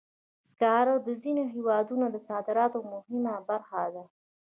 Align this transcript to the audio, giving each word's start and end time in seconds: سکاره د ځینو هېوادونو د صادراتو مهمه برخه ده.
سکاره 0.49 0.95
د 1.07 1.09
ځینو 1.21 1.43
هېوادونو 1.53 2.05
د 2.11 2.17
صادراتو 2.29 2.79
مهمه 2.91 3.35
برخه 3.49 3.83
ده. 3.93 4.03